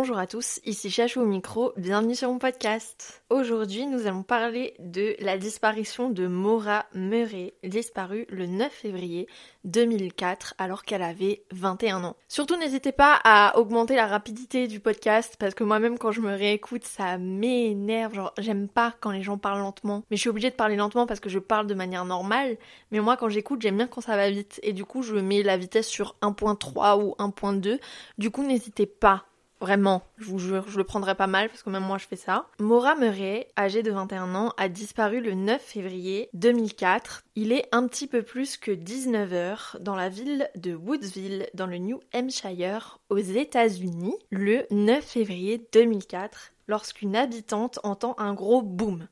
[0.00, 3.24] Bonjour à tous, ici Chachou au micro, bienvenue sur mon podcast.
[3.30, 9.26] Aujourd'hui, nous allons parler de la disparition de Maura Murray, disparue le 9 février
[9.64, 12.16] 2004 alors qu'elle avait 21 ans.
[12.28, 16.32] Surtout n'hésitez pas à augmenter la rapidité du podcast parce que moi-même quand je me
[16.32, 20.50] réécoute, ça m'énerve, genre j'aime pas quand les gens parlent lentement, mais je suis obligée
[20.50, 22.56] de parler lentement parce que je parle de manière normale,
[22.92, 25.42] mais moi quand j'écoute, j'aime bien quand ça va vite et du coup, je mets
[25.42, 27.80] la vitesse sur 1.3 ou 1.2.
[28.16, 29.24] Du coup, n'hésitez pas
[29.60, 32.16] Vraiment, je vous jure, je le prendrai pas mal parce que même moi je fais
[32.16, 32.46] ça.
[32.60, 37.24] Maura Murray, âgée de 21 ans, a disparu le 9 février 2004.
[37.34, 41.78] Il est un petit peu plus que 19h dans la ville de Woodsville, dans le
[41.78, 49.08] New Hampshire, aux États-Unis, le 9 février 2004, lorsqu'une habitante entend un gros boom.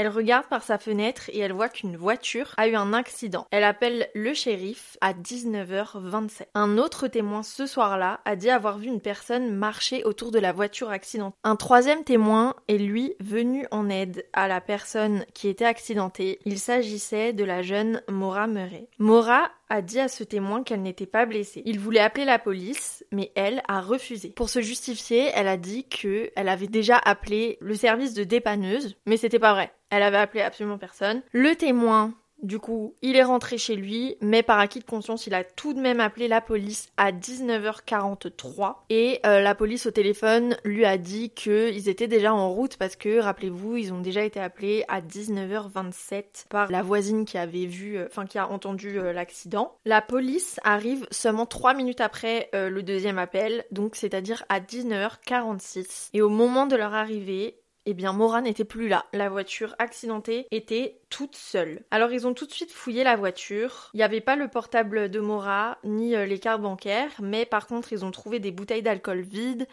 [0.00, 3.46] Elle regarde par sa fenêtre et elle voit qu'une voiture a eu un accident.
[3.50, 6.46] Elle appelle le shérif à 19h27.
[6.54, 10.52] Un autre témoin ce soir-là a dit avoir vu une personne marcher autour de la
[10.52, 11.36] voiture accidentée.
[11.44, 16.38] Un troisième témoin est lui venu en aide à la personne qui était accidentée.
[16.46, 18.88] Il s'agissait de la jeune Maura Murray.
[18.96, 21.62] Maura a dit à ce témoin qu'elle n'était pas blessée.
[21.64, 24.30] Il voulait appeler la police, mais elle a refusé.
[24.30, 28.96] Pour se justifier, elle a dit que elle avait déjà appelé le service de dépanneuse,
[29.06, 29.72] mais c'était pas vrai.
[29.90, 31.22] Elle avait appelé absolument personne.
[31.32, 35.34] Le témoin du coup, il est rentré chez lui, mais par acquis de conscience, il
[35.34, 40.56] a tout de même appelé la police à 19h43 et euh, la police au téléphone
[40.64, 44.40] lui a dit qu'ils étaient déjà en route parce que, rappelez-vous, ils ont déjà été
[44.40, 49.12] appelés à 19h27 par la voisine qui avait vu, euh, enfin qui a entendu euh,
[49.12, 49.76] l'accident.
[49.84, 56.10] La police arrive seulement 3 minutes après le deuxième appel, donc c'est-à-dire à 19h46.
[56.14, 59.06] Et au moment de leur arrivée, eh bien Mora n'était plus là.
[59.12, 61.82] La voiture accidentée était toute seule.
[61.90, 63.90] Alors ils ont tout de suite fouillé la voiture.
[63.92, 67.66] Il n'y avait pas le portable de Mora ni euh, les cartes bancaires, mais par
[67.66, 69.66] contre ils ont trouvé des bouteilles d'alcool vides,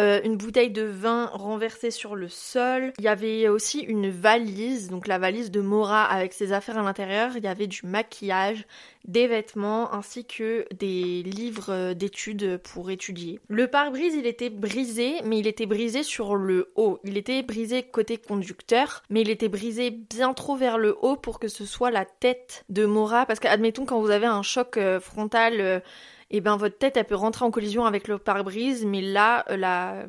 [0.00, 2.92] euh, une bouteille de vin renversée sur le sol.
[2.98, 6.82] Il y avait aussi une valise, donc la valise de Mora avec ses affaires à
[6.82, 7.36] l'intérieur.
[7.36, 8.66] Il y avait du maquillage,
[9.06, 13.38] des vêtements ainsi que des livres euh, d'études pour étudier.
[13.48, 16.98] Le pare-brise, il était brisé, mais il était brisé sur le haut.
[17.04, 21.38] Il était brisé côté conducteur, mais il était brisé bien trop vers le haut pour
[21.38, 23.26] que ce soit la tête de Mora.
[23.26, 25.82] Parce qu'admettons quand vous avez un choc euh, frontal
[26.30, 29.44] et eh ben votre tête elle peut rentrer en collision avec le pare-brise, mais là
[29.50, 30.06] euh, la,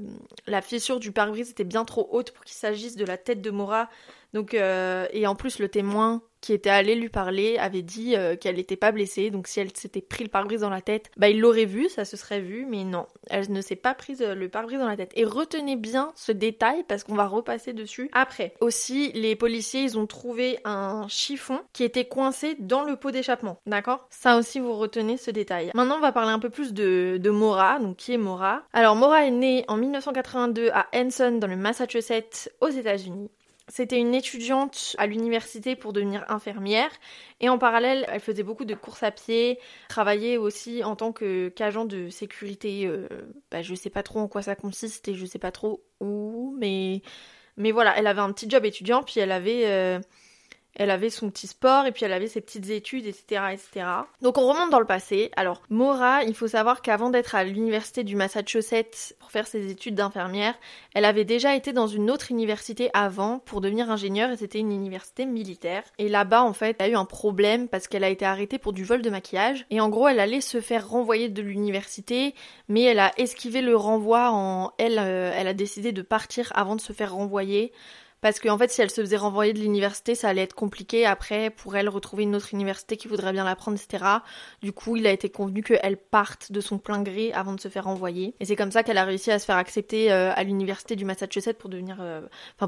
[0.47, 3.51] la fissure du pare-brise était bien trop haute pour qu'il s'agisse de la tête de
[3.51, 3.89] Mora.
[4.53, 8.57] Euh, et en plus le témoin qui était allé lui parler avait dit euh, qu'elle
[8.57, 11.39] n'était pas blessée, donc si elle s'était pris le pare-brise dans la tête, bah il
[11.39, 14.47] l'aurait vu, ça se serait vu, mais non, elle ne s'est pas prise euh, le
[14.47, 15.11] pare-brise dans la tête.
[15.15, 18.53] Et retenez bien ce détail parce qu'on va repasser dessus après.
[18.61, 23.57] Aussi, les policiers, ils ont trouvé un chiffon qui était coincé dans le pot d'échappement,
[23.65, 24.05] d'accord?
[24.11, 25.71] Ça aussi, vous retenez ce détail.
[25.73, 28.61] Maintenant, on va parler un peu plus de, de Mora, donc qui est Mora?
[28.71, 33.31] Alors, Mora est née en 1982 à Henson dans le Massachusetts aux États-Unis.
[33.67, 36.91] C'était une étudiante à l'université pour devenir infirmière
[37.39, 39.59] et en parallèle, elle faisait beaucoup de courses à pied,
[39.89, 42.85] travaillait aussi en tant qu'agent de sécurité.
[42.85, 43.07] Euh,
[43.49, 46.55] bah, je sais pas trop en quoi ça consiste et je sais pas trop où,
[46.59, 47.01] mais
[47.57, 49.99] mais voilà, elle avait un petit job étudiant puis elle avait euh,
[50.75, 53.85] elle avait son petit sport et puis elle avait ses petites études, etc., etc.
[54.21, 55.31] Donc on remonte dans le passé.
[55.35, 59.95] Alors Maura, il faut savoir qu'avant d'être à l'université du Massachusetts pour faire ses études
[59.95, 60.55] d'infirmière,
[60.93, 64.71] elle avait déjà été dans une autre université avant pour devenir ingénieure et c'était une
[64.71, 65.83] université militaire.
[65.97, 68.73] Et là-bas, en fait, elle a eu un problème parce qu'elle a été arrêtée pour
[68.73, 69.65] du vol de maquillage.
[69.69, 72.35] Et en gros, elle allait se faire renvoyer de l'université,
[72.67, 76.75] mais elle a esquivé le renvoi en elle, euh, elle a décidé de partir avant
[76.75, 77.71] de se faire renvoyer
[78.25, 81.51] parce qu'en fait si elle se faisait renvoyer de l'université ça allait être compliqué après
[81.51, 84.03] pour elle retrouver une autre université qui voudrait bien la prendre etc
[84.63, 87.67] du coup il a été convenu qu'elle parte de son plein gré avant de se
[87.67, 88.33] faire renvoyer.
[88.39, 91.05] Et c'est comme ça qu'elle a réussi à se faire accepter euh, à l'université du
[91.05, 92.21] Massachusetts pour devenir euh,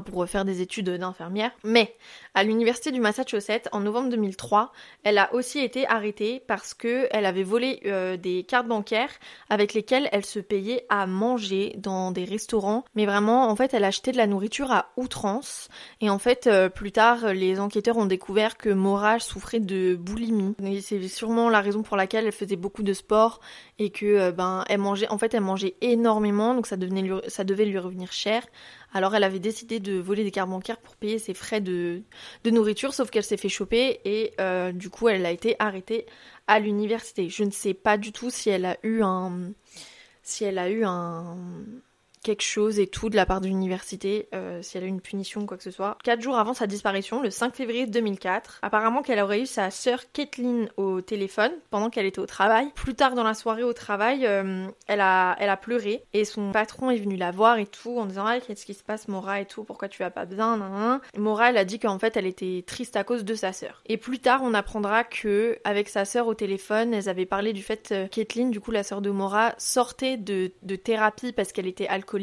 [0.04, 1.50] pour faire des études d'infirmière.
[1.64, 1.96] Mais
[2.34, 4.70] à l'université du Massachusetts en novembre 2003
[5.02, 9.10] elle a aussi été arrêtée parce que elle avait volé euh, des cartes bancaires
[9.50, 12.84] avec lesquelles elle se payait à manger dans des restaurants.
[12.94, 15.47] Mais vraiment en fait elle achetait de la nourriture à outrance
[16.00, 20.54] et en fait, euh, plus tard, les enquêteurs ont découvert que Mora souffrait de boulimie.
[20.82, 23.40] c'est sûrement la raison pour laquelle elle faisait beaucoup de sport
[23.78, 25.08] et que euh, ben elle mangeait.
[25.08, 28.46] En fait, elle mangeait énormément, donc ça devait lui revenir cher.
[28.92, 32.02] Alors elle avait décidé de voler des cartes bancaires pour payer ses frais de,
[32.46, 36.06] nourriture, sauf qu'elle s'est fait choper et euh, du coup elle a été arrêtée
[36.46, 37.28] à l'université.
[37.28, 39.52] Je ne sais pas du tout si elle a eu un
[40.22, 41.36] si elle a eu un
[42.28, 45.40] quelque chose et tout de la part de l'université, euh, si elle a une punition
[45.40, 45.96] ou quoi que ce soit.
[46.04, 50.02] Quatre jours avant sa disparition, le 5 février 2004, apparemment qu'elle aurait eu sa sœur
[50.12, 52.70] Kathleen au téléphone pendant qu'elle était au travail.
[52.74, 56.52] Plus tard dans la soirée au travail, euh, elle, a, elle a pleuré et son
[56.52, 59.40] patron est venu la voir et tout en disant ah, qu'est-ce qui se passe Mora
[59.40, 62.26] et tout, pourquoi tu vas pas bien nan, Mora elle a dit qu'en fait elle
[62.26, 63.80] était triste à cause de sa sœur.
[63.86, 67.62] Et plus tard on apprendra que avec sa sœur au téléphone, elles avaient parlé du
[67.62, 71.66] fait que Kathleen, du coup la sœur de Mora, sortait de, de thérapie parce qu'elle
[71.66, 72.17] était alcoolique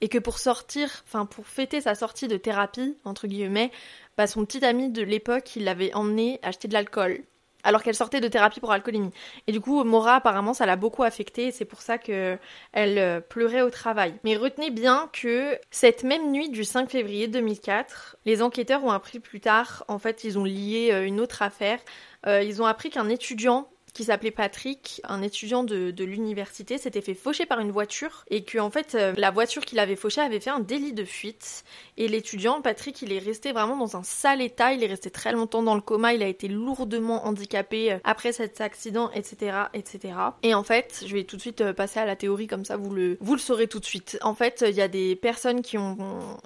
[0.00, 3.70] et que pour sortir, enfin pour fêter sa sortie de thérapie, entre guillemets,
[4.16, 7.24] bah son petit ami de l'époque, il l'avait emmené acheter de l'alcool
[7.66, 9.10] alors qu'elle sortait de thérapie pour alcoolémie.
[9.48, 12.38] Et du coup, Mora, apparemment, ça l'a beaucoup affectée et c'est pour ça qu'elle
[12.74, 14.14] euh, pleurait au travail.
[14.22, 19.18] Mais retenez bien que cette même nuit du 5 février 2004, les enquêteurs ont appris
[19.18, 21.80] plus tard, en fait, ils ont lié euh, une autre affaire.
[22.28, 27.14] Euh, ils ont appris qu'un étudiant qui s'appelait Patrick, un étudiant de, l'université, s'était fait
[27.14, 30.38] faucher par une voiture et que en fait euh, la voiture qu'il avait fauchée avait
[30.38, 31.64] fait un délit de fuite
[31.96, 35.32] et l'étudiant Patrick il est resté vraiment dans un sale état, il est resté très
[35.32, 40.14] longtemps dans le coma, il a été lourdement handicapé euh, après cet accident, etc., etc.
[40.42, 42.76] Et en fait, je vais tout de suite euh, passer à la théorie comme ça
[42.76, 44.18] vous le vous le saurez tout de suite.
[44.20, 45.96] En fait, il y a des personnes qui ont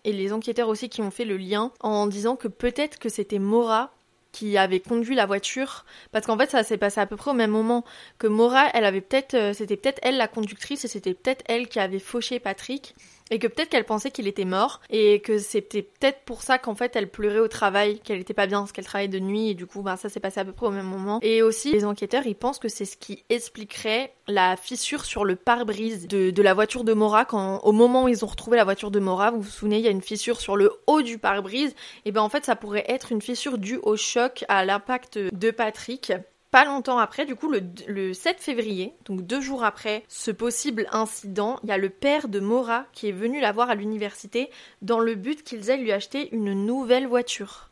[0.04, 3.40] et les enquêteurs aussi qui ont fait le lien en disant que peut-être que c'était
[3.40, 3.92] Mora
[4.32, 7.34] qui avait conduit la voiture parce qu'en fait ça s'est passé à peu près au
[7.34, 7.84] même moment
[8.18, 11.68] que Mora elle avait peut-être euh, c'était peut-être elle la conductrice et c'était peut-être elle
[11.68, 12.94] qui avait fauché Patrick
[13.30, 16.74] et que peut-être qu'elle pensait qu'il était mort et que c'était peut-être pour ça qu'en
[16.74, 19.54] fait elle pleurait au travail, qu'elle était pas bien parce qu'elle travaillait de nuit et
[19.54, 21.20] du coup ben, ça s'est passé à peu près au même moment.
[21.22, 25.36] Et aussi les enquêteurs ils pensent que c'est ce qui expliquerait la fissure sur le
[25.36, 28.64] pare-brise de, de, la voiture de Mora quand au moment où ils ont retrouvé la
[28.64, 31.18] voiture de Mora, vous vous souvenez il y a une fissure sur le haut du
[31.18, 31.74] pare-brise
[32.04, 35.50] et ben en fait ça pourrait être une fissure due au choc à l'impact de
[35.50, 36.12] Patrick
[36.50, 37.52] pas longtemps après, du coup,
[37.86, 42.28] le, 7 février, donc deux jours après ce possible incident, il y a le père
[42.28, 44.50] de Mora qui est venu la voir à l'université
[44.82, 47.69] dans le but qu'ils aillent lui acheter une nouvelle voiture.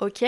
[0.00, 0.24] Ok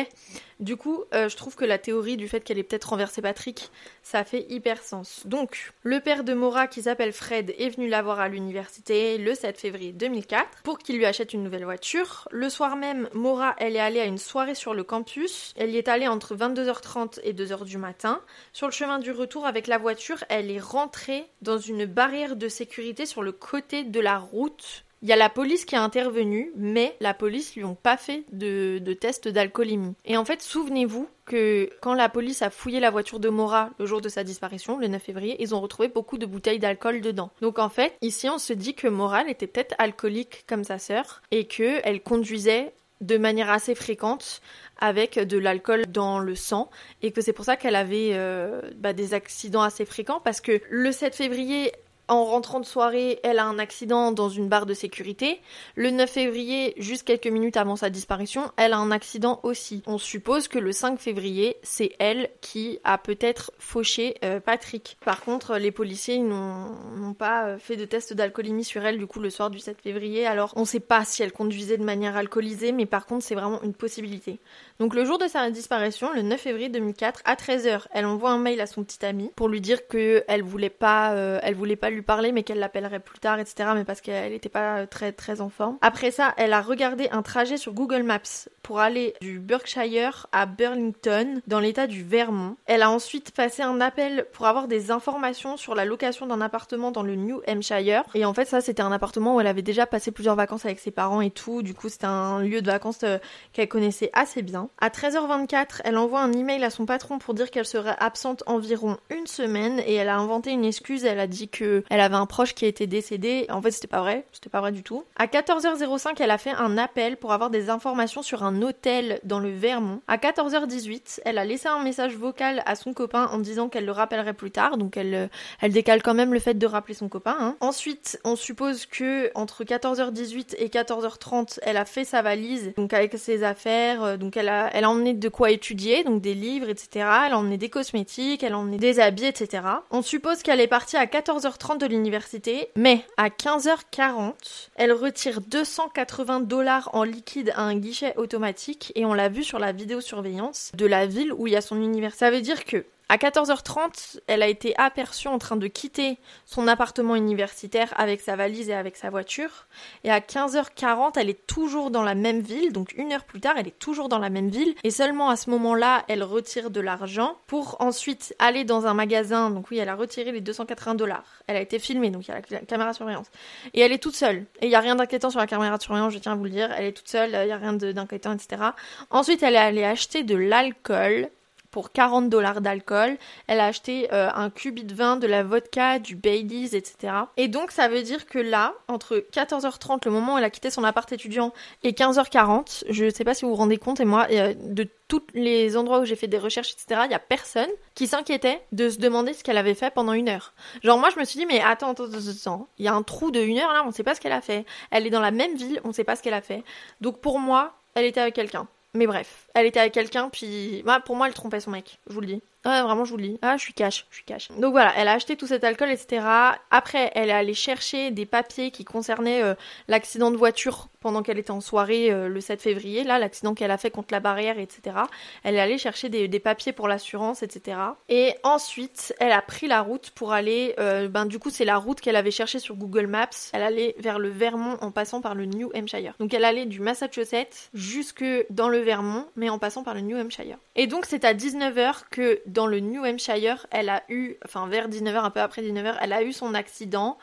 [0.60, 3.70] du coup, euh, je trouve que la théorie du fait qu'elle ait peut-être renversé Patrick,
[4.02, 5.22] ça fait hyper sens.
[5.24, 9.34] Donc, le père de Mora, qui s'appelle Fred, est venu la voir à l'université le
[9.34, 12.28] 7 février 2004 pour qu'il lui achète une nouvelle voiture.
[12.30, 15.54] Le soir même, Mora, elle est allée à une soirée sur le campus.
[15.56, 18.20] Elle y est allée entre 22h30 et 2h du matin.
[18.52, 22.48] Sur le chemin du retour avec la voiture, elle est rentrée dans une barrière de
[22.48, 26.52] sécurité sur le côté de la route il y a la police qui a intervenu,
[26.56, 29.94] mais la police lui ont pas fait de, de test d'alcoolémie.
[30.04, 33.86] Et en fait, souvenez-vous que quand la police a fouillé la voiture de Mora le
[33.86, 37.30] jour de sa disparition, le 9 février, ils ont retrouvé beaucoup de bouteilles d'alcool dedans.
[37.40, 41.22] Donc en fait, ici, on se dit que Mora était peut-être alcoolique comme sa sœur
[41.30, 44.42] et que elle conduisait de manière assez fréquente
[44.78, 46.70] avec de l'alcool dans le sang
[47.02, 50.60] et que c'est pour ça qu'elle avait euh, bah, des accidents assez fréquents parce que
[50.68, 51.72] le 7 février
[52.10, 55.40] en rentrant de soirée, elle a un accident dans une barre de sécurité.
[55.76, 59.82] Le 9 février, juste quelques minutes avant sa disparition, elle a un accident aussi.
[59.86, 64.98] On suppose que le 5 février, c'est elle qui a peut-être fauché euh, Patrick.
[65.04, 69.20] Par contre, les policiers n'ont pas euh, fait de test d'alcoolémie sur elle du coup
[69.20, 70.26] le soir du 7 février.
[70.26, 73.36] Alors, on ne sait pas si elle conduisait de manière alcoolisée, mais par contre, c'est
[73.36, 74.40] vraiment une possibilité.
[74.80, 78.38] Donc le jour de sa disparition, le 9 février 2004, à 13h, elle envoie un
[78.38, 81.99] mail à son petit ami pour lui dire que elle voulait euh, voulait pas lui
[82.02, 83.70] parler, mais qu'elle l'appellerait plus tard, etc.
[83.74, 85.78] Mais parce qu'elle n'était pas euh, très très en forme.
[85.80, 90.46] Après ça, elle a regardé un trajet sur Google Maps pour aller du Berkshire à
[90.46, 92.56] Burlington, dans l'état du Vermont.
[92.66, 96.90] Elle a ensuite passé un appel pour avoir des informations sur la location d'un appartement
[96.90, 98.04] dans le New Hampshire.
[98.14, 100.78] Et en fait, ça, c'était un appartement où elle avait déjà passé plusieurs vacances avec
[100.78, 101.62] ses parents et tout.
[101.62, 103.18] Du coup, c'était un lieu de vacances euh,
[103.52, 104.68] qu'elle connaissait assez bien.
[104.80, 108.98] À 13h24, elle envoie un email à son patron pour dire qu'elle serait absente environ
[109.10, 111.04] une semaine et elle a inventé une excuse.
[111.04, 113.46] Elle a dit que elle avait un proche qui était décédé.
[113.50, 114.24] En fait, c'était pas vrai.
[114.32, 115.04] C'était pas vrai du tout.
[115.16, 119.40] À 14h05, elle a fait un appel pour avoir des informations sur un hôtel dans
[119.40, 120.00] le Vermont.
[120.06, 123.92] À 14h18, elle a laissé un message vocal à son copain en disant qu'elle le
[123.92, 124.78] rappellerait plus tard.
[124.78, 125.26] Donc elle, euh,
[125.60, 127.36] elle décale quand même le fait de rappeler son copain.
[127.40, 127.56] Hein.
[127.60, 133.18] Ensuite, on suppose que entre 14h18 et 14h30, elle a fait sa valise, donc avec
[133.18, 134.04] ses affaires.
[134.04, 136.88] Euh, donc elle a elle a emmené de quoi étudier, donc des livres, etc.
[137.26, 139.64] Elle a emmené des cosmétiques, elle a emmené des habits, etc.
[139.90, 146.40] On suppose qu'elle est partie à 14h30 de l'université, mais à 15h40, elle retire 280
[146.40, 150.86] dollars en liquide à un guichet automatique et on l'a vu sur la vidéosurveillance de
[150.86, 152.18] la ville où il y a son université.
[152.18, 156.68] Ça veut dire que À 14h30, elle a été aperçue en train de quitter son
[156.68, 159.66] appartement universitaire avec sa valise et avec sa voiture.
[160.04, 163.54] Et à 15h40, elle est toujours dans la même ville, donc une heure plus tard,
[163.56, 164.76] elle est toujours dans la même ville.
[164.84, 169.50] Et seulement à ce moment-là, elle retire de l'argent pour ensuite aller dans un magasin.
[169.50, 171.42] Donc oui, elle a retiré les 280 dollars.
[171.48, 173.26] Elle a été filmée, donc il y a la caméra de surveillance.
[173.74, 174.46] Et elle est toute seule.
[174.60, 176.44] Et il n'y a rien d'inquiétant sur la caméra de surveillance, je tiens à vous
[176.44, 176.70] le dire.
[176.78, 178.62] Elle est toute seule, il n'y a rien d'inquiétant, etc.
[179.10, 181.28] Ensuite, elle est allée acheter de l'alcool
[181.70, 183.16] pour 40 dollars d'alcool.
[183.46, 187.12] Elle a acheté euh, un cubi de vin, de la vodka, du Baileys, etc.
[187.36, 190.70] Et donc ça veut dire que là, entre 14h30, le moment où elle a quitté
[190.70, 194.04] son appart étudiant, et 15h40, je ne sais pas si vous vous rendez compte, et
[194.04, 197.18] moi, euh, de tous les endroits où j'ai fait des recherches, etc., il n'y a
[197.18, 200.54] personne qui s'inquiétait de se demander ce qu'elle avait fait pendant une heure.
[200.84, 203.32] Genre moi je me suis dit mais attends, attends, attends, il y a un trou
[203.32, 204.64] de une heure là, on ne sait pas ce qu'elle a fait.
[204.92, 206.62] Elle est dans la même ville, on ne sait pas ce qu'elle a fait.
[207.00, 208.68] Donc pour moi, elle était avec quelqu'un.
[208.94, 212.20] Mais bref, elle était avec quelqu'un, puis pour moi, elle trompait son mec, je vous
[212.20, 212.42] le dis.
[212.66, 213.38] Ouais, vraiment, je vous le dis.
[213.40, 214.48] Ah, je suis cash, je suis cash.
[214.58, 216.26] Donc voilà, elle a acheté tout cet alcool, etc.
[216.70, 219.54] Après, elle est allée chercher des papiers qui concernaient euh,
[219.88, 223.70] l'accident de voiture pendant qu'elle était en soirée euh, le 7 février, là, l'accident qu'elle
[223.70, 224.96] a fait contre la barrière, etc.
[225.42, 227.78] Elle est allée chercher des, papiers pour l'assurance, etc.
[228.08, 231.76] Et ensuite, elle a pris la route pour aller, euh, ben du coup, c'est la
[231.76, 233.28] route qu'elle avait cherchée sur Google Maps.
[233.52, 236.14] Elle allait vers le Vermont en passant par le New Hampshire.
[236.18, 240.16] Donc elle allait du Massachusetts jusque dans le Vermont, mais en passant par le New
[240.16, 240.56] Hampshire.
[240.76, 244.88] Et donc c'est à 19h que dans le New Hampshire, elle a eu, enfin vers
[244.88, 247.18] 19h, un peu après 19h, elle a eu son accident.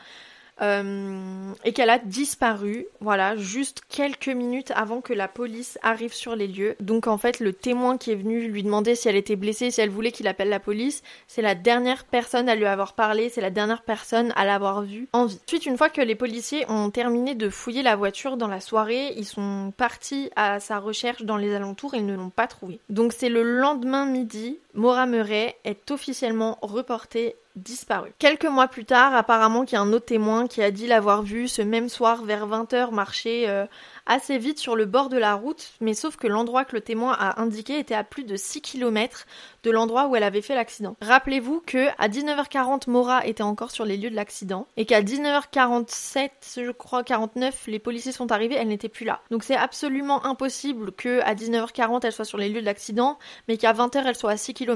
[0.60, 6.34] Euh, et qu'elle a disparu, voilà, juste quelques minutes avant que la police arrive sur
[6.34, 6.76] les lieux.
[6.80, 9.80] Donc en fait, le témoin qui est venu lui demander si elle était blessée, si
[9.80, 13.40] elle voulait qu'il appelle la police, c'est la dernière personne à lui avoir parlé, c'est
[13.40, 15.38] la dernière personne à l'avoir vue en vie.
[15.46, 19.12] Ensuite, une fois que les policiers ont terminé de fouiller la voiture dans la soirée,
[19.16, 22.80] ils sont partis à sa recherche dans les alentours et ils ne l'ont pas trouvée.
[22.88, 28.12] Donc c'est le lendemain midi, Maura Murray est officiellement reportée disparu.
[28.18, 31.22] Quelques mois plus tard, apparemment qu'il y a un autre témoin qui a dit l'avoir
[31.22, 33.66] vu ce même soir vers 20h marcher euh,
[34.06, 37.16] assez vite sur le bord de la route, mais sauf que l'endroit que le témoin
[37.18, 39.26] a indiqué était à plus de 6 km
[39.64, 40.96] de l'endroit où elle avait fait l'accident.
[41.02, 46.30] Rappelez-vous que à 19h40 Mora était encore sur les lieux de l'accident et qu'à 19h47,
[46.56, 49.20] je crois 49, les policiers sont arrivés, elle n'était plus là.
[49.30, 53.18] Donc c'est absolument impossible que à 19h40 elle soit sur les lieux de l'accident,
[53.48, 54.67] mais qu'à 20h elle soit à 6 km,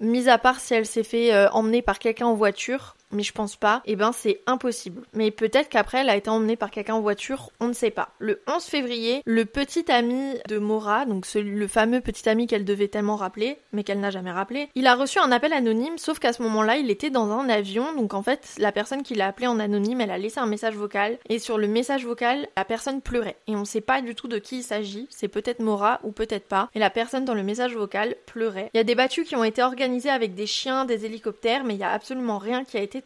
[0.00, 3.32] mis à part si elle s'est fait euh, emmener par quelqu'un en voiture mais je
[3.32, 5.02] pense pas, et eh ben c'est impossible.
[5.12, 8.10] Mais peut-être qu'après elle a été emmenée par quelqu'un en voiture, on ne sait pas.
[8.18, 12.88] Le 11 février, le petit ami de Mora, donc le fameux petit ami qu'elle devait
[12.88, 16.32] tellement rappeler, mais qu'elle n'a jamais rappelé, il a reçu un appel anonyme, sauf qu'à
[16.32, 19.46] ce moment-là, il était dans un avion, donc en fait, la personne qui l'a appelé
[19.46, 23.00] en anonyme, elle a laissé un message vocal, et sur le message vocal, la personne
[23.00, 23.36] pleurait.
[23.46, 26.46] Et on sait pas du tout de qui il s'agit, c'est peut-être Mora ou peut-être
[26.46, 28.70] pas, et la personne dans le message vocal pleurait.
[28.74, 31.74] Il y a des battues qui ont été organisées avec des chiens, des hélicoptères, mais
[31.74, 32.97] il y a absolument rien qui a été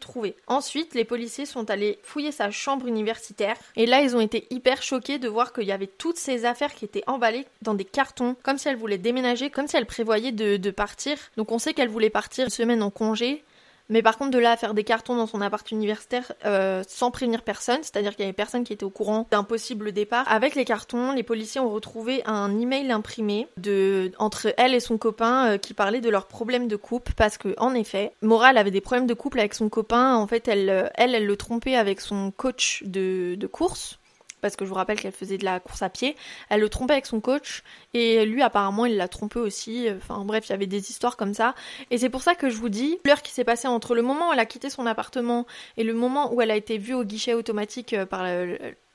[0.47, 3.57] Ensuite, les policiers sont allés fouiller sa chambre universitaire.
[3.75, 6.73] Et là, ils ont été hyper choqués de voir qu'il y avait toutes ces affaires
[6.73, 10.31] qui étaient emballées dans des cartons, comme si elle voulait déménager, comme si elle prévoyait
[10.31, 11.17] de, de partir.
[11.37, 13.43] Donc on sait qu'elle voulait partir une semaine en congé,
[13.89, 17.11] mais par contre, de là à faire des cartons dans son appart universitaire euh, sans
[17.11, 20.25] prévenir personne, c'est-à-dire qu'il y avait personne qui était au courant d'un possible départ.
[20.31, 24.97] Avec les cartons, les policiers ont retrouvé un email imprimé de entre elle et son
[24.97, 28.71] copain euh, qui parlait de leurs problèmes de couple parce que en effet, Moral avait
[28.71, 30.15] des problèmes de couple avec son copain.
[30.15, 33.99] En fait, elle, euh, elle, elle le trompait avec son coach de, de course
[34.43, 36.15] parce que je vous rappelle qu'elle faisait de la course à pied.
[36.49, 37.63] Elle le trompait avec son coach
[37.95, 39.87] et lui apparemment il l'a trompé aussi.
[39.97, 41.55] Enfin bref, il y avait des histoires comme ça.
[41.89, 44.29] Et c'est pour ça que je vous dis, l'heure qui s'est passée entre le moment
[44.29, 45.47] où elle a quitté son appartement
[45.77, 48.23] et le moment où elle a été vue au guichet automatique euh, par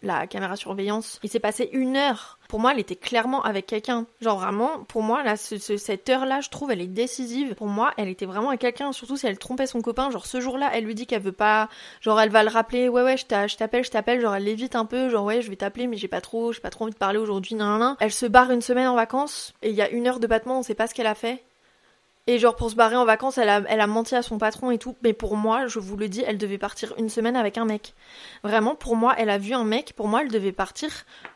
[0.02, 4.06] la caméra surveillance, il s'est passé une heure pour moi, elle était clairement avec quelqu'un.
[4.22, 7.54] Genre vraiment, pour moi, là, cette heure-là, je trouve, elle est décisive.
[7.54, 10.10] Pour moi, elle était vraiment avec quelqu'un, surtout si elle trompait son copain.
[10.10, 11.68] Genre ce jour-là, elle lui dit qu'elle veut pas.
[12.00, 14.22] Genre elle va le rappeler, ouais ouais, je t'appelle, je t'appelle.
[14.22, 16.60] Genre elle l'évite un peu, genre ouais, je vais t'appeler, mais j'ai pas trop, j'ai
[16.60, 17.96] pas trop envie de parler aujourd'hui, nan, nan.
[18.00, 20.58] Elle se barre une semaine en vacances et il y a une heure de battement,
[20.58, 21.44] on sait pas ce qu'elle a fait.
[22.30, 24.70] Et genre pour se barrer en vacances, elle a, elle a menti à son patron
[24.70, 24.94] et tout.
[25.02, 27.94] Mais pour moi, je vous le dis, elle devait partir une semaine avec un mec.
[28.44, 29.94] Vraiment, pour moi, elle a vu un mec.
[29.96, 30.90] Pour moi, elle devait partir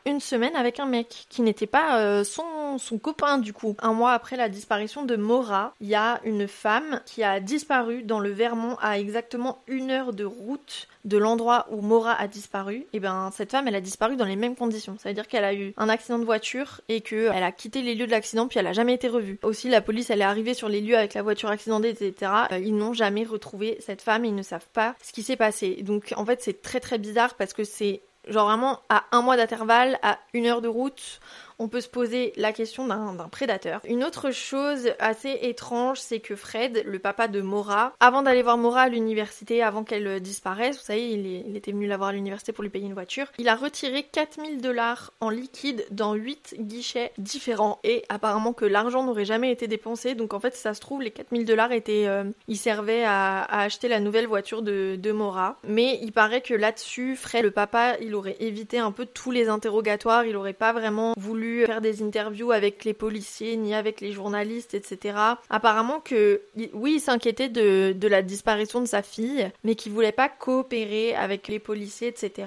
[0.04, 3.74] une semaine avec un mec qui n'était pas euh, son, son copain du coup.
[3.80, 8.02] Un mois après la disparition de Mora, il y a une femme qui a disparu
[8.02, 12.86] dans le Vermont à exactement une heure de route de l'endroit où Mora a disparu,
[12.92, 14.96] et ben cette femme elle a disparu dans les mêmes conditions.
[14.98, 17.94] Ça veut dire qu'elle a eu un accident de voiture et qu'elle a quitté les
[17.94, 19.38] lieux de l'accident puis elle a jamais été revue.
[19.42, 22.32] Aussi la police elle est arrivée sur les lieux avec la voiture accidentée etc.
[22.52, 25.82] Euh, ils n'ont jamais retrouvé cette femme, ils ne savent pas ce qui s'est passé.
[25.82, 29.36] Donc en fait c'est très très bizarre parce que c'est genre vraiment à un mois
[29.36, 31.20] d'intervalle, à une heure de route,
[31.58, 33.80] on peut se poser la question d'un prédateur.
[33.84, 38.58] Une autre chose assez étrange, c'est que Fred, le papa de Mora, avant d'aller voir
[38.58, 42.52] Mora à l'université, avant qu'elle disparaisse, vous savez, il, était venu la voir à l'université
[42.52, 47.12] pour lui payer une voiture, il a retiré 4000 dollars en liquide dans 8 guichets
[47.18, 50.14] différents et apparemment que l'argent n'aurait jamais été dépensé.
[50.14, 53.88] Donc en fait, ça se trouve, les 4000 dollars étaient, euh, ils servaient à, acheter
[53.88, 55.58] la nouvelle voiture de, de Mora.
[55.64, 59.48] Mais il paraît que là-dessus, Fred, le papa, il aurait évité un peu tous les
[59.48, 64.12] interrogatoires, il aurait pas vraiment voulu faire des interviews avec les policiers ni avec les
[64.12, 65.16] journalistes, etc.
[65.50, 70.28] Apparemment que, oui, il s'inquiétait de, la disparition de sa fille, mais qu'il voulait pas
[70.28, 72.46] coopérer avec les policiers, etc.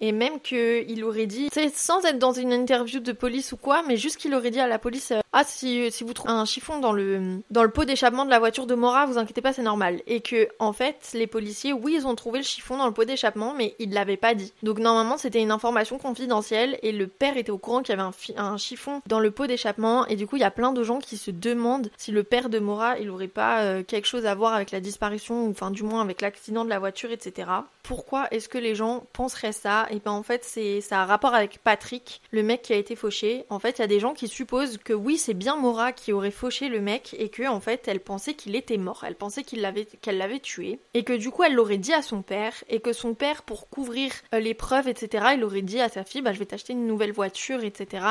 [0.00, 3.96] Et même qu'il aurait dit, sans être dans une interview de police ou quoi, mais
[3.96, 6.78] juste qu'il aurait dit à la police euh, Ah, si, si vous trouvez un chiffon
[6.78, 9.62] dans le, dans le pot d'échappement de la voiture de Mora, vous inquiétez pas, c'est
[9.62, 10.00] normal.
[10.06, 13.04] Et que, en fait, les policiers, oui, ils ont trouvé le chiffon dans le pot
[13.04, 14.52] d'échappement, mais ils l'avaient pas dit.
[14.62, 18.08] Donc, normalement, c'était une information confidentielle et le père était au courant qu'il y avait
[18.36, 20.06] un, un chiffon dans le pot d'échappement.
[20.06, 22.48] Et du coup, il y a plein de gens qui se demandent si le père
[22.48, 25.70] de Mora, il aurait pas euh, quelque chose à voir avec la disparition, ou enfin,
[25.70, 27.50] du moins avec l'accident de la voiture, etc.
[27.82, 31.34] Pourquoi est-ce que les gens penseraient ça et ben en fait c'est ça a rapport
[31.34, 33.44] avec Patrick, le mec qui a été fauché.
[33.50, 36.12] En fait, il y a des gens qui supposent que oui, c'est bien Mora qui
[36.12, 39.42] aurait fauché le mec et que en fait, elle pensait qu'il était mort, elle pensait
[39.42, 42.52] qu'il l'avait qu'elle l'avait tué et que du coup, elle l'aurait dit à son père
[42.68, 46.04] et que son père pour couvrir euh, les preuves, etc., il aurait dit à sa
[46.04, 48.04] fille bah je vais t'acheter une nouvelle voiture, etc.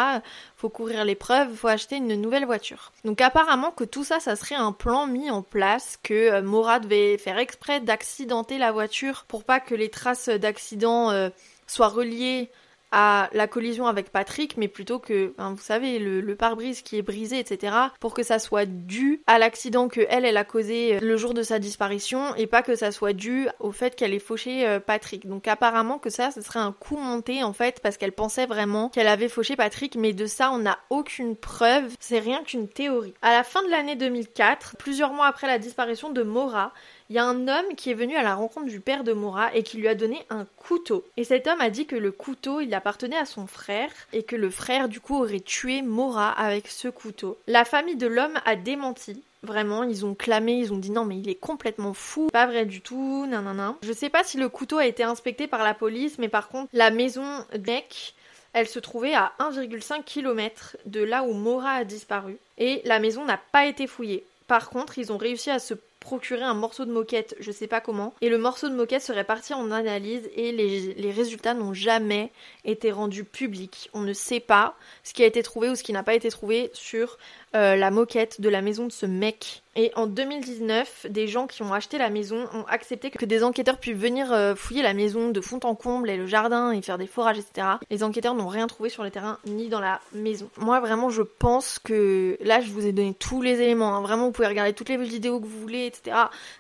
[0.56, 2.92] Faut couvrir les preuves, faut acheter une nouvelle voiture.
[3.06, 6.80] Donc apparemment que tout ça, ça serait un plan mis en place que euh, Mora
[6.80, 11.30] devait faire exprès d'accidenter la voiture pour pas que les traces d'accident euh,
[11.68, 12.50] soit relié
[12.92, 17.40] à la collision avec Patrick, mais plutôt que, vous savez, le, pare-brise qui est brisé,
[17.40, 21.34] etc., pour que ça soit dû à l'accident que elle, elle a causé le jour
[21.34, 24.80] de sa disparition, et pas que ça soit dû au fait qu'elle ait fauché euh,
[24.80, 25.28] Patrick.
[25.28, 28.90] Donc apparemment que ça, ce serait un coup monté, en fait, parce qu'elle pensait vraiment
[28.90, 33.14] qu'elle avait fauché Patrick, mais de ça, on n'a aucune preuve, c'est rien qu'une théorie.
[33.22, 36.72] À la fin de l'année 2004, plusieurs mois après la disparition de Mora,
[37.10, 39.54] il y a un homme qui est venu à la rencontre du père de Mora
[39.56, 41.06] et qui lui a donné un couteau.
[41.16, 44.36] Et cet homme a dit que le couteau, il appartenait à son frère et que
[44.36, 47.38] le frère du coup aurait tué Mora avec ce couteau.
[47.48, 49.24] La famille de l'homme a démenti.
[49.44, 52.66] Vraiment, ils ont clamé, ils ont dit non mais il est complètement fou, pas vrai
[52.66, 53.76] du tout, nanana.
[53.84, 56.70] Je sais pas si le couteau a été inspecté par la police, mais par contre,
[56.74, 57.24] la maison
[57.66, 58.16] mec,
[58.52, 62.38] elle se trouvait à 1,5 km de là où Mora a disparu.
[62.58, 64.26] Et la maison n'a pas été fouillée.
[64.48, 67.82] Par contre, ils ont réussi à se procurer un morceau de moquette, je sais pas
[67.82, 71.74] comment, et le morceau de moquette serait parti en analyse et les, les résultats n'ont
[71.74, 72.32] jamais
[72.66, 73.90] été rendus publics.
[73.94, 76.30] On ne sait pas ce qui a été trouvé ou ce qui n'a pas été
[76.30, 77.18] trouvé sur
[77.56, 79.64] euh, la moquette de la maison de ce mec.
[79.78, 83.78] Et en 2019, des gens qui ont acheté la maison ont accepté que des enquêteurs
[83.78, 86.98] puissent venir euh, fouiller la maison de fond en comble et le jardin et faire
[86.98, 87.68] des forages, etc.
[87.90, 90.50] Les enquêteurs n'ont rien trouvé sur le terrain ni dans la maison.
[90.58, 93.96] Moi, vraiment, je pense que là, je vous ai donné tous les éléments.
[93.96, 94.02] Hein.
[94.02, 95.87] Vraiment, vous pouvez regarder toutes les vidéos que vous voulez,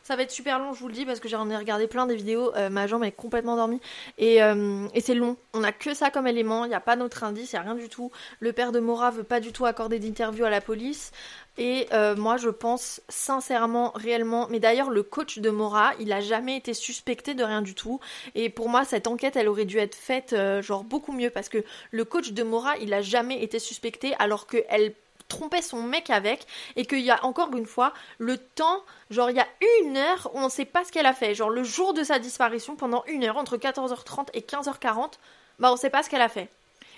[0.04, 2.06] Ça va être super long, je vous le dis, parce que j'en ai regardé plein
[2.06, 2.56] des vidéos.
[2.56, 3.82] Euh, ma jambe est complètement endormie
[4.18, 5.38] et, et c'est long.
[5.54, 6.66] On a que ça comme élément.
[6.66, 8.12] Il n'y a pas d'autre indice, il n'y a rien du tout.
[8.40, 11.12] Le père de Mora veut pas du tout accorder d'interview à la police
[11.58, 14.48] et euh, moi, je pense sincèrement, réellement.
[14.50, 18.00] Mais d'ailleurs, le coach de Mora, il a jamais été suspecté de rien du tout.
[18.36, 21.50] Et pour moi, cette enquête, elle aurait dû être faite, euh, genre beaucoup mieux, parce
[21.50, 24.94] que le coach de Mora, il a jamais été suspecté, alors qu'elle
[25.28, 29.38] trompait son mec avec et qu'il y a encore une fois le temps genre il
[29.38, 29.48] y a
[29.82, 31.36] une heure où on sait pas ce qu'elle a fait.
[31.36, 35.13] Genre le jour de sa disparition pendant une heure entre 14h30 et 15h40
[35.60, 36.50] bah on sait pas ce qu'elle a fait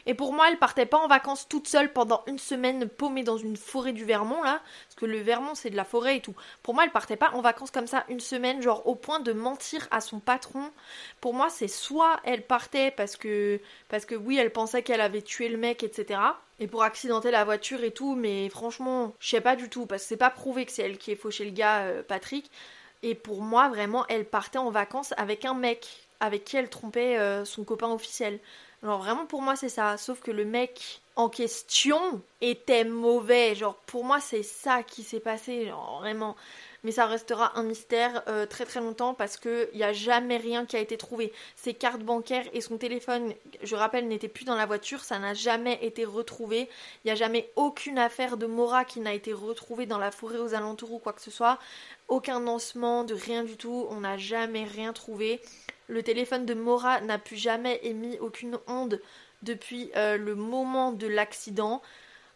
[0.05, 3.37] et pour moi, elle partait pas en vacances toute seule pendant une semaine paumée dans
[3.37, 4.61] une forêt du Vermont, là.
[4.87, 6.35] Parce que le Vermont, c'est de la forêt et tout.
[6.63, 9.33] Pour moi, elle partait pas en vacances comme ça une semaine, genre au point de
[9.33, 10.71] mentir à son patron.
[11.21, 13.59] Pour moi, c'est soit elle partait parce que,
[13.89, 16.19] parce que oui, elle pensait qu'elle avait tué le mec, etc.
[16.59, 20.03] Et pour accidenter la voiture et tout, mais franchement, je sais pas du tout, parce
[20.03, 22.51] que c'est pas prouvé que c'est elle qui ait fauché le gars, euh, Patrick.
[23.01, 27.17] Et pour moi, vraiment, elle partait en vacances avec un mec avec qui elle trompait
[27.17, 28.39] euh, son copain officiel.
[28.81, 33.53] Genre vraiment pour moi c'est ça, sauf que le mec en question était mauvais.
[33.55, 36.35] Genre pour moi c'est ça qui s'est passé, genre vraiment.
[36.85, 40.65] Mais ça restera un mystère euh, très très longtemps parce qu'il n'y a jamais rien
[40.65, 41.33] qui a été trouvé.
[41.57, 45.33] Ses cartes bancaires et son téléphone, je rappelle, n'étaient plus dans la voiture, ça n'a
[45.33, 46.69] jamais été retrouvé.
[47.03, 50.37] Il n'y a jamais aucune affaire de Mora qui n'a été retrouvée dans la forêt
[50.37, 51.59] aux alentours ou quoi que ce soit.
[52.07, 55.41] Aucun lancement de rien du tout, on n'a jamais rien trouvé.
[55.89, 59.01] Le téléphone de Mora n'a plus jamais émis aucune onde
[59.41, 61.81] depuis euh, le moment de l'accident.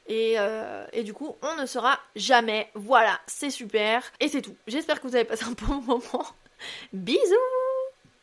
[0.07, 2.69] Et, euh, et, du coup, on ne saura jamais.
[2.73, 4.03] Voilà, c'est super.
[4.19, 4.55] Et c'est tout.
[4.67, 6.25] J'espère que vous avez passé un bon moment.
[6.91, 7.62] Bisous